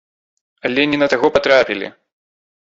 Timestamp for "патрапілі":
1.37-1.87